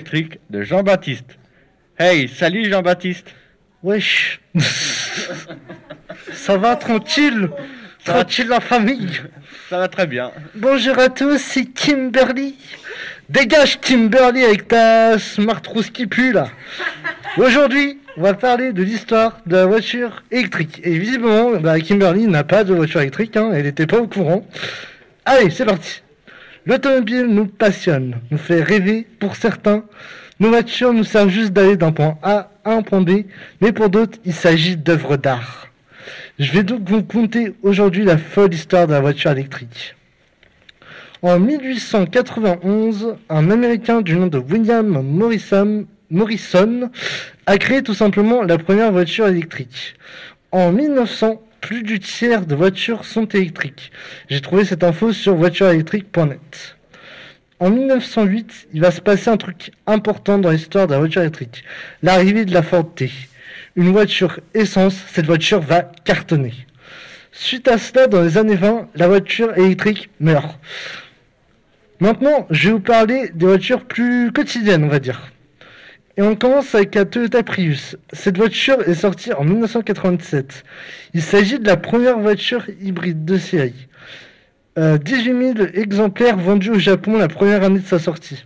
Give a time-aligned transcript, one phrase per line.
[0.00, 1.36] électrique de Jean-Baptiste.
[1.98, 3.34] Hey, salut Jean-Baptiste.
[3.82, 4.40] Wesh.
[6.32, 7.50] Ça va tranquille?
[8.02, 9.20] Tranquille la famille?
[9.68, 10.32] Ça va très bien.
[10.54, 12.54] Bonjour à tous, c'est Kimberly.
[13.28, 16.48] Dégage Kimberly avec ta smart rousse qui pue là.
[17.36, 20.80] Aujourd'hui, on va parler de l'histoire de la voiture électrique.
[20.82, 24.46] Et visiblement, bah, Kimberly n'a pas de voiture électrique, hein, elle n'était pas au courant.
[25.26, 26.00] Allez, c'est parti.
[26.66, 29.84] L'automobile nous passionne, nous fait rêver pour certains.
[30.38, 33.24] Nos voitures nous servent juste d'aller d'un point A à un point B,
[33.60, 35.68] mais pour d'autres, il s'agit d'œuvres d'art.
[36.38, 39.94] Je vais donc vous conter aujourd'hui la folle histoire de la voiture électrique.
[41.22, 46.90] En 1891, un Américain du nom de William Morrison, Morrison
[47.44, 49.96] a créé tout simplement la première voiture électrique.
[50.50, 53.92] En 1900, plus du tiers de voitures sont électriques.
[54.28, 56.76] J'ai trouvé cette info sur voitureélectrique.net.
[57.58, 61.62] En 1908, il va se passer un truc important dans l'histoire de la voiture électrique.
[62.02, 63.10] L'arrivée de la Ford T.
[63.76, 66.54] Une voiture essence, cette voiture va cartonner.
[67.32, 70.58] Suite à cela, dans les années 20, la voiture électrique meurt.
[72.00, 75.30] Maintenant, je vais vous parler des voitures plus quotidiennes, on va dire.
[76.20, 77.96] Et on commence avec la Toyota Prius.
[78.12, 80.64] Cette voiture est sortie en 1987.
[81.14, 83.88] Il s'agit de la première voiture hybride de série.
[84.76, 88.44] 18 euh, 000 exemplaires vendus au Japon la première année de sa sortie.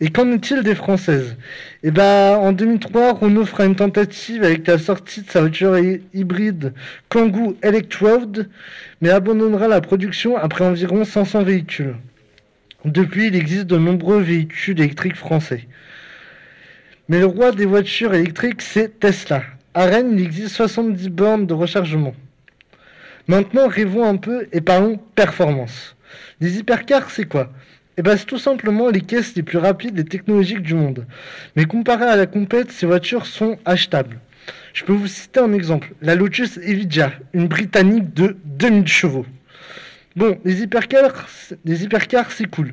[0.00, 1.36] Et qu'en est-il des françaises?
[1.82, 5.76] Eh ben, en 2003, Renault fera une tentative avec la sortie de sa voiture
[6.14, 6.72] hybride
[7.10, 8.48] Kangoo Electroad,
[9.02, 11.96] mais abandonnera la production après environ 500 véhicules.
[12.86, 15.66] Depuis, il existe de nombreux véhicules électriques français.
[17.10, 19.42] Mais le roi des voitures électriques, c'est Tesla.
[19.74, 22.14] À Rennes, il existe 70 bornes de rechargement.
[23.26, 25.96] Maintenant, rêvons un peu et parlons performance.
[26.40, 27.52] Les hypercars, c'est quoi?
[27.96, 31.04] Eh bien, c'est tout simplement les caisses les plus rapides et technologiques du monde.
[31.56, 34.20] Mais comparé à la compète, ces voitures sont achetables.
[34.72, 35.92] Je peux vous citer un exemple.
[36.02, 39.26] La Lotus Evija, une britannique de 2000 chevaux.
[40.14, 41.28] Bon, les hypercars,
[41.64, 42.72] les hypercars c'est cool.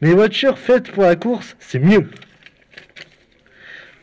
[0.00, 2.06] Mais les voitures faites pour la course, c'est mieux.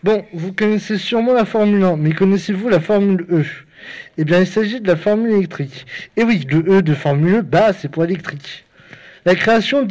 [0.01, 3.43] Bon, vous connaissez sûrement la Formule 1, mais connaissez-vous la Formule E?
[4.17, 5.85] Eh bien, il s'agit de la formule électrique.
[6.15, 8.65] Et oui, le E de formule, bah, c'est pour électrique.
[9.25, 9.85] La création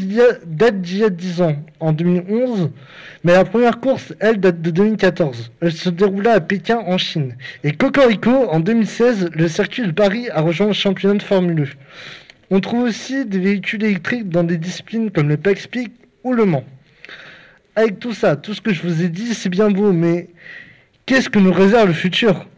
[0.47, 2.71] date d'il y a 10 ans, en 2011,
[3.23, 5.51] mais la première course, elle, date de 2014.
[5.61, 7.37] Elle se déroula à Pékin, en Chine.
[7.63, 11.69] Et Cocorico, en 2016, le circuit de Paris a rejoint le championnat de Formule E.
[12.51, 15.69] On trouve aussi des véhicules électriques dans des disciplines comme le Pax
[16.25, 16.65] ou le Mans.
[17.79, 20.31] Avec tout ça, tout ce que je vous ai dit, c'est bien beau, mais
[21.07, 22.49] qu'est-ce que nous réserve le futur?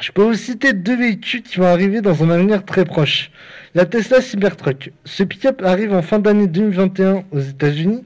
[0.00, 3.30] Je peux vous citer deux véhicules qui vont arriver dans un avenir très proche.
[3.74, 4.92] La Tesla Cybertruck.
[5.04, 8.02] Ce pick-up arrive en fin d'année 2021 aux États-Unis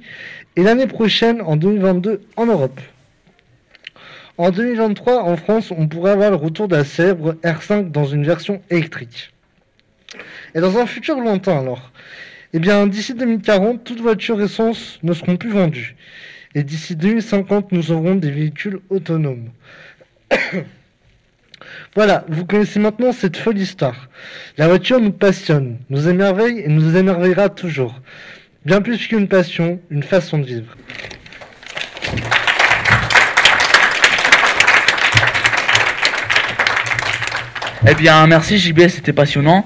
[0.56, 2.80] et l'année prochaine, en 2022, en Europe.
[4.36, 8.24] En 2023, en France, on pourrait avoir le retour de la célèbre R5 dans une
[8.24, 9.32] version électrique.
[10.56, 11.92] Et dans un futur lointain, alors?
[12.52, 15.94] Eh bien, d'ici 2040, toutes voitures essence ne seront plus vendues.
[16.54, 19.50] Et d'ici 2050, nous aurons des véhicules autonomes.
[21.94, 24.08] Voilà, vous connaissez maintenant cette folle histoire.
[24.56, 28.00] La voiture nous passionne, nous émerveille et nous émerveillera toujours.
[28.64, 30.76] Bien plus qu'une passion, une façon de vivre.
[37.88, 39.64] Eh bien, merci JB, c'était passionnant.